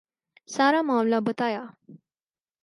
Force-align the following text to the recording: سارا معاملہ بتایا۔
سارا 0.53 0.81
معاملہ 0.81 1.19
بتایا۔ 1.27 1.63